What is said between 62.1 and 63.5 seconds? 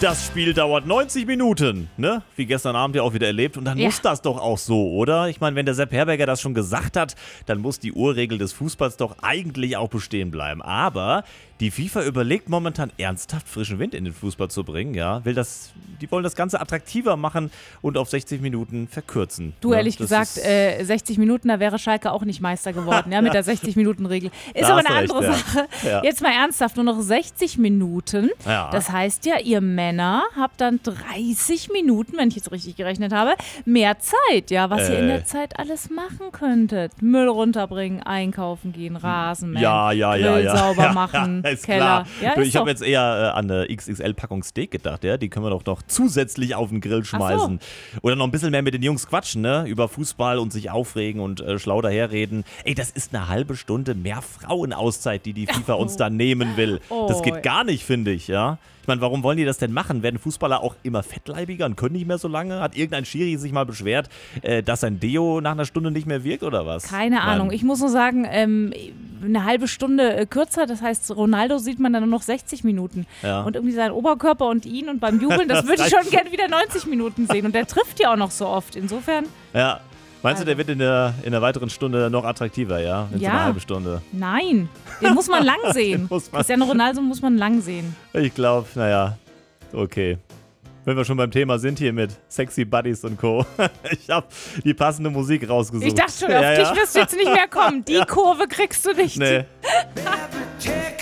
so lange? Hat irgendein Schiri